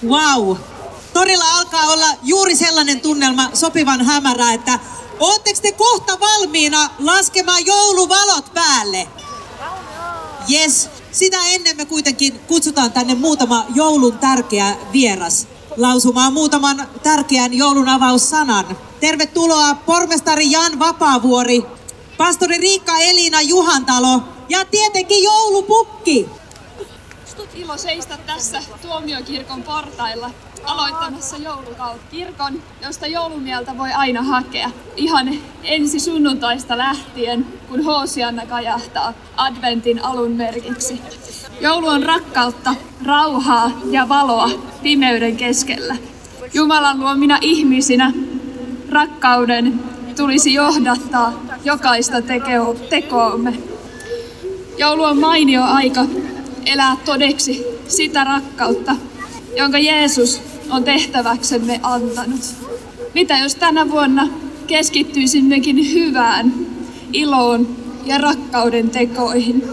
[0.07, 0.57] Wow.
[1.13, 4.79] Torilla alkaa olla juuri sellainen tunnelma sopivan hämärä, että
[5.19, 9.07] ootteko te kohta valmiina laskemaan jouluvalot päälle?
[10.51, 10.89] Yes.
[11.11, 15.47] Sitä ennen me kuitenkin kutsutaan tänne muutama joulun tärkeä vieras
[15.77, 18.77] lausumaan muutaman tärkeän joulun avaussanan.
[18.99, 21.63] Tervetuloa pormestari Jan Vapaavuori,
[22.17, 26.29] pastori Riikka Elina Juhantalo ja tietenkin joulupukki.
[27.55, 30.29] Ilo seistä tässä tuomiokirkon portailla
[30.63, 32.05] aloittamassa joulukautta.
[32.11, 34.69] Kirkon, josta joulumieltä voi aina hakea.
[34.95, 35.29] Ihan
[35.63, 41.01] ensi sunnuntaista lähtien, kun Hoosianna kajahtaa adventin alun merkiksi.
[41.61, 42.75] Joulu on rakkautta,
[43.05, 44.49] rauhaa ja valoa
[44.83, 45.95] pimeyden keskellä.
[46.53, 48.11] Jumalan luomina ihmisinä
[48.89, 49.79] rakkauden
[50.17, 51.33] tulisi johdattaa
[51.63, 52.17] jokaista
[52.89, 53.53] tekoomme.
[54.77, 56.01] Joulu on mainio aika
[56.65, 58.95] elää todeksi sitä rakkautta,
[59.57, 62.41] jonka Jeesus on tehtäväksemme antanut.
[63.13, 64.27] Mitä jos tänä vuonna
[64.67, 66.53] keskittyisimmekin hyvään,
[67.13, 69.63] iloon ja rakkauden tekoihin?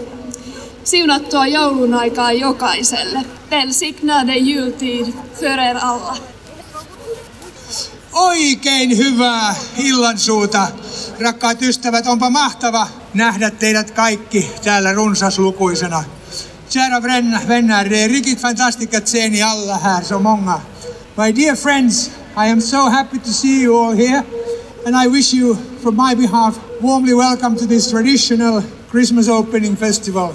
[0.84, 3.24] Siunattua joulun aikaa jokaiselle.
[3.50, 5.06] Välsignade jultid
[5.40, 6.16] för er alla.
[8.12, 10.68] Oikein hyvää illansuuta,
[11.20, 12.06] rakkaat ystävät.
[12.06, 16.04] Onpa mahtava nähdä teidät kaikki täällä runsaslukuisena.
[16.70, 17.00] Kära
[17.46, 20.60] vänner, det är riktigt fantastiskt att se ni alla här, så många.
[21.16, 24.22] My dear friends, I am so happy to see you all here,
[24.86, 30.32] and I wish you, from my behalf, warmly welcome to this traditional Christmas opening festival.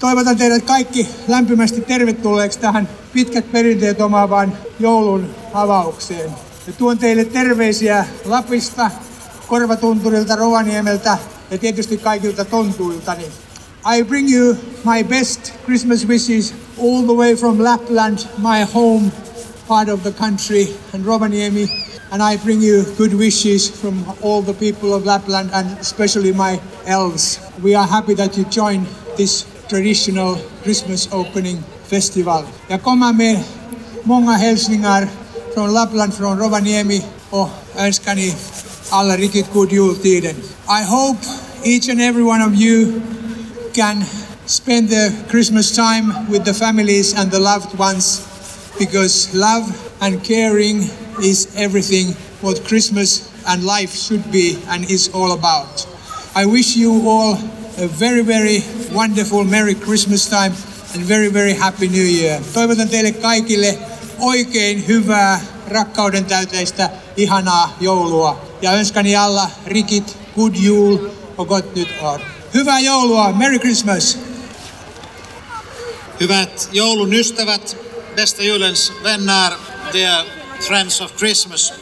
[0.00, 6.30] Toivotan teidät kaikki lämpimästi tervetulleeksi tähän pitkät perinteet omaavaan joulun avaukseen.
[6.66, 8.90] Ja tuon teille terveisiä Lapista,
[9.46, 11.18] Korvatunturilta, Rovaniemeltä
[11.50, 13.24] ja tietysti kaikilta tontuiltani.
[13.84, 19.10] I bring you my best Christmas wishes all the way from Lapland, my home
[19.66, 21.66] part of the country, and Rovaniemi.
[22.12, 26.60] And I bring you good wishes from all the people of Lapland and especially my
[26.86, 27.40] elves.
[27.60, 31.58] We are happy that you join this traditional Christmas opening
[31.90, 32.44] festival.
[32.68, 33.42] Ja kommer med
[34.04, 35.08] många hälsningar
[35.54, 38.34] från Lappland, från Rovaniemi och önskar oh, ni
[38.90, 40.36] alla riktigt god jultiden.
[40.68, 41.18] I hope
[41.64, 43.02] each and every one of you
[43.74, 44.02] can
[44.46, 48.20] spend the Christmas time with the families and the loved ones
[48.78, 49.64] because love
[50.00, 50.82] and caring
[51.22, 55.86] is everything what Christmas and life should be and is all about.
[56.34, 57.34] I wish you all
[57.78, 58.60] a very, very
[58.92, 60.52] wonderful Merry Christmas time
[60.94, 62.40] and very, very Happy New Year.
[62.52, 63.78] Toivotan teille kaikille
[64.18, 68.44] oikein hyvää, rakkauden täyteistä, ihanaa joulua.
[68.62, 70.98] Ja önskani alla rikit good jul
[71.36, 72.41] och gott nytt år.
[72.54, 74.18] Hyvää joulua, Merry Christmas!
[76.20, 77.76] Hyvät joulun ystävät,
[78.16, 79.52] bästa julens vänner,
[79.92, 80.26] dear
[80.66, 81.74] friends of Christmas.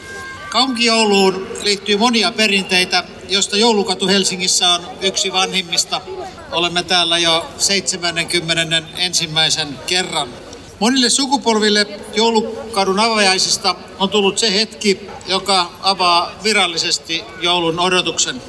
[0.49, 6.01] Kaupunkijouluun liittyy monia perinteitä, joista joulukatu Helsingissä on yksi vanhimmista.
[6.51, 9.29] Olemme täällä jo 71.
[9.87, 10.29] kerran.
[10.79, 18.41] Monille sukupolville joulukadun avajaisista on tullut se hetki, joka avaa virallisesti joulun odotuksen.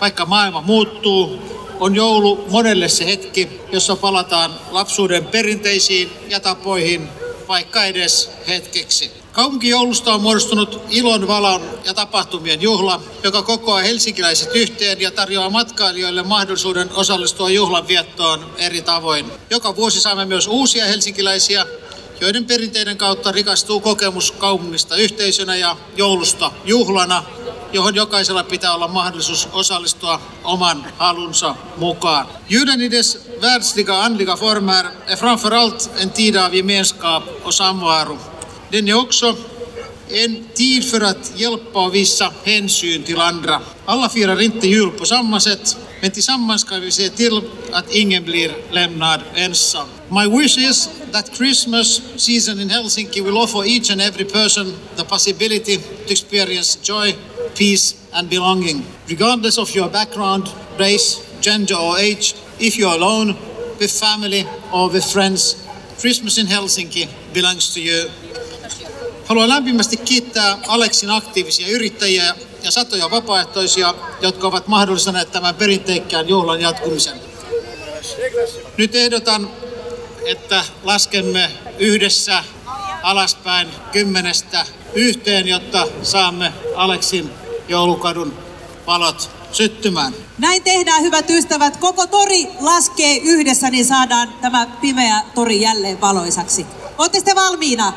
[0.00, 7.08] Vaikka maailma muuttuu, on joulu monelle se hetki, jossa palataan lapsuuden perinteisiin ja tapoihin,
[7.48, 9.10] vaikka edes hetkeksi.
[9.32, 16.22] Kaupunkijoulusta on muodostunut ilon, valon ja tapahtumien juhla, joka kokoaa helsinkiläiset yhteen ja tarjoaa matkailijoille
[16.22, 19.26] mahdollisuuden osallistua juhlan viettoon eri tavoin.
[19.50, 21.66] Joka vuosi saamme myös uusia helsinkiläisiä,
[22.20, 27.24] joiden perinteiden kautta rikastuu kokemus kaupungista yhteisönä ja joulusta juhlana,
[27.72, 32.26] johon jokaisella pitää olla mahdollisuus osallistua oman halunsa mukaan.
[32.48, 32.90] Julen i
[33.40, 38.18] världsliga andliga former är framför allt en tid av gemenskap och samvaro.
[38.72, 39.36] Den är också
[40.10, 43.60] en tid för att hjälpa och visa hänsyn till andra.
[43.86, 47.42] Alla firar inte jul på samma sätt, men tillsammans ska vi se till
[47.72, 49.88] att ingen blir lämnad ensam.
[50.10, 55.04] My wish is that Christmas season in Helsinki will offer each and every person the
[55.04, 57.14] possibility to experience joy,
[57.54, 58.84] peace and belonging.
[59.08, 60.48] Regardless of your background,
[60.78, 63.36] race, gender or age, if you're alone,
[63.78, 65.56] with family or with friends,
[66.00, 68.10] Christmas in Helsinki belongs to you.
[69.26, 76.60] Haluan lämpimästi kiittää Aleksin aktiivisia yrittäjiä ja satoja vapaaehtoisia, jotka ovat mahdollistaneet tämän perinteikkään juhlan
[76.60, 77.20] jatkumisen.
[78.76, 79.50] Nyt ehdotan,
[80.26, 82.44] että laskemme yhdessä
[83.02, 87.30] alaspäin kymmenestä yhteen, jotta saamme Aleksin
[87.68, 88.34] joulukadun
[88.86, 90.14] valot syttymään.
[90.38, 91.76] Näin tehdään, hyvät ystävät.
[91.76, 96.66] Koko tori laskee yhdessä, niin saadaan tämä pimeä tori jälleen valoisaksi.
[96.98, 97.92] Olette te valmiina?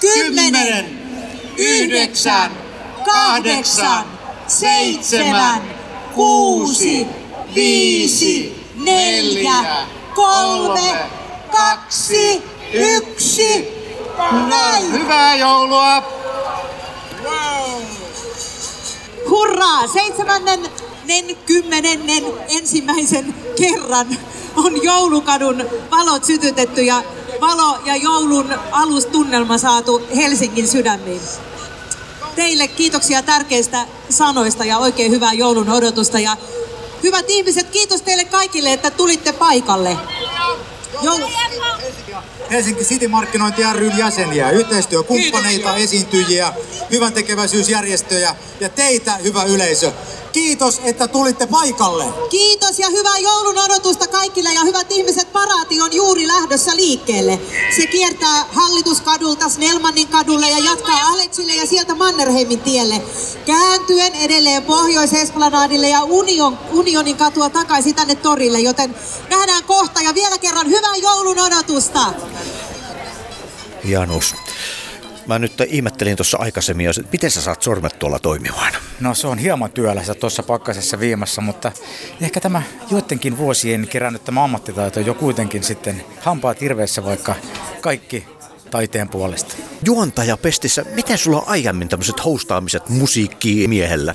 [0.00, 1.00] Kymmenen,
[1.56, 2.50] yhdeksän,
[3.04, 4.04] kahdeksan,
[4.46, 5.62] seitsemän,
[6.14, 7.06] kuusi,
[7.54, 10.96] viisi, neljä, kolme,
[11.52, 13.68] kaksi, yksi.
[14.48, 14.92] Näin.
[14.92, 16.02] Hyvää joulua!
[19.30, 19.86] Hurraa!
[19.86, 20.60] Seitsemännen
[21.46, 24.06] kymmenennen ensimmäisen kerran
[24.56, 27.02] on joulukadun valot sytytetty ja
[27.40, 31.20] valo ja joulun alustunnelma saatu Helsingin sydämiin.
[32.36, 36.18] Teille kiitoksia tärkeistä sanoista ja oikein hyvää joulun odotusta.
[36.18, 36.36] Ja
[37.02, 39.96] hyvät ihmiset, kiitos teille kaikille, että tulitte paikalle.
[41.02, 41.26] Joulu...
[42.50, 46.52] Helsinki City Markkinointi ryn jäseniä, yhteistyökumppaneita, esiintyjiä,
[46.90, 49.92] hyvän tekeväisyysjärjestöjä ja teitä, hyvä yleisö.
[50.32, 52.04] Kiitos, että tulitte paikalle.
[52.30, 57.40] Kiitos ja hyvää joulun odotusta kaikille ja hyvät ihmiset, paraati on juuri lähdössä liikkeelle.
[57.76, 63.02] Se kiertää Hallituskadulta Snellmanin kadulle ja jatkaa Aleksille ja sieltä Mannerheimin tielle.
[63.46, 68.96] Kääntyen edelleen Pohjois-Esplanadille ja Union, Unionin katua takaisin tänne torille, joten
[69.30, 72.00] nähdään kohta ja vielä kerran hyvää joulun odotusta.
[73.84, 74.34] Janus,
[75.26, 78.72] Mä nyt ihmettelin tuossa aikaisemmin, että miten sä saat sormet tuolla toimimaan?
[79.00, 81.72] No se on hieman työlässä tuossa pakkasessa viimassa, mutta
[82.20, 87.34] ehkä tämä joidenkin vuosien kerännyt tämä ammattitaito jo kuitenkin sitten hampaa tirveessä vaikka
[87.80, 88.26] kaikki
[88.70, 89.56] taiteen puolesta.
[89.84, 94.14] Juontaja Pestissä, miten sulla on aiemmin tämmöiset hostaamiset musiikkimiehellä?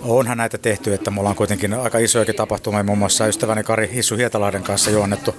[0.00, 4.16] Onhan näitä tehty, että mulla on kuitenkin aika isojakin tapahtumia, muun muassa ystäväni Kari Hissu
[4.16, 5.34] Hietalahden kanssa juonnettu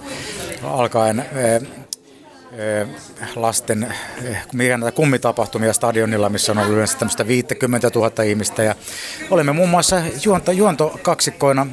[0.63, 1.25] alkaen
[3.35, 3.93] lasten
[4.53, 8.63] mikä näitä kummitapahtumia stadionilla, missä on ollut yleensä tämmöistä 50 000 ihmistä.
[8.63, 8.75] Ja
[9.31, 11.67] olemme muun muassa juonto, juontokaksikkoina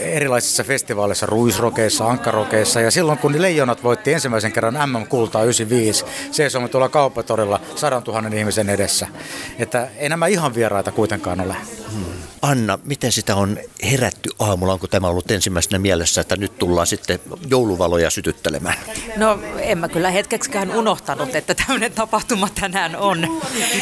[0.00, 2.80] erilaisissa festivaaleissa, ruisrokeissa, ankkarokeissa.
[2.80, 8.70] Ja silloin kun Leijonat voitti ensimmäisen kerran MM-kultaa 95, seisomme tuolla kauppatorilla 100 000 ihmisen
[8.70, 9.06] edessä.
[9.58, 11.56] Että ei nämä ihan vieraita kuitenkaan ole.
[11.92, 12.15] Hmm.
[12.42, 13.58] Anna, miten sitä on
[13.90, 14.72] herätty aamulla?
[14.72, 18.78] Onko tämä ollut ensimmäisenä mielessä, että nyt tullaan sitten jouluvaloja sytyttelemään?
[19.16, 23.40] No en mä kyllä hetkeksikään unohtanut, että tämmöinen tapahtuma tänään on.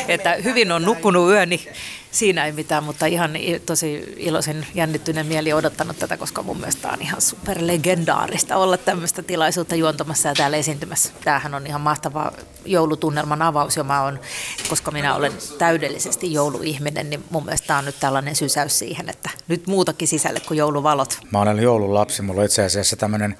[0.08, 1.68] Että hyvin on nukkunut yöni,
[2.14, 3.30] siinä ei mitään, mutta ihan
[3.66, 9.74] tosi iloisen jännittyneen mieli odottanut tätä, koska mun mielestä on ihan superlegendaarista olla tämmöistä tilaisuutta
[9.74, 11.12] juontamassa ja täällä esiintymässä.
[11.24, 12.32] Tämähän on ihan mahtava
[12.64, 14.20] joulutunnelman avaus, ja mä on,
[14.68, 19.30] koska minä olen täydellisesti jouluihminen, niin mun mielestä tämä on nyt tällainen sysäys siihen, että
[19.48, 21.18] nyt muutakin sisälle kuin jouluvalot.
[21.30, 23.38] Mä olen joululapsi, mulla on itse asiassa tämmöinen,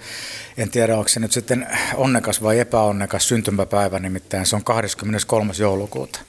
[0.57, 5.53] en tiedä onko se nyt sitten onnekas vai epäonnekas syntymäpäivä, nimittäin se on 23.
[5.59, 6.21] joulukuuta.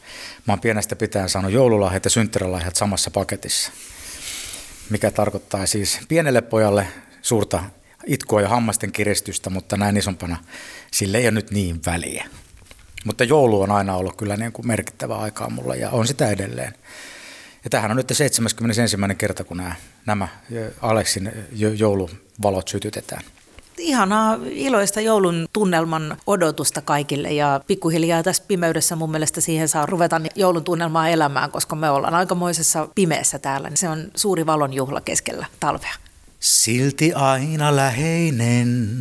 [0.48, 3.72] Mä oon pienestä pitäen saanut joululahjat ja synttärilahjat samassa paketissa.
[4.90, 6.88] Mikä tarkoittaa siis pienelle pojalle
[7.22, 7.64] suurta
[8.06, 10.38] itkua ja hammasten kiristystä, mutta näin isompana
[10.92, 12.26] sille ei ole nyt niin väliä.
[13.06, 16.74] Mutta joulu on aina ollut kyllä niin kuin merkittävä aikaa mulla ja on sitä edelleen.
[17.64, 18.98] Ja tämähän on nyt 71.
[19.18, 20.28] kerta, kun nämä, nämä
[20.82, 21.32] Aleksin
[21.78, 23.22] jouluvalot sytytetään
[23.78, 30.22] ihanaa iloista joulun tunnelman odotusta kaikille ja pikkuhiljaa tässä pimeydessä mun mielestä siihen saa ruveta
[30.36, 33.72] joulun tunnelmaa elämään, koska me ollaan aikamoisessa pimeässä täällä.
[33.74, 35.94] Se on suuri valon juhla keskellä talvea.
[36.40, 39.00] Silti aina läheinen,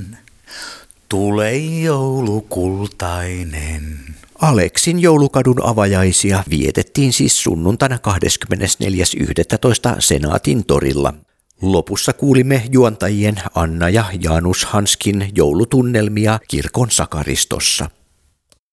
[1.09, 3.99] tule joulukultainen.
[4.43, 8.01] Aleksin joulukadun avajaisia vietettiin siis sunnuntaina 24.11.
[9.99, 11.14] Senaatin torilla.
[11.73, 17.91] Lopussa kuulimme juontajien Anna ja Janus Hanskin joulutunnelmia kirkon sakaristossa.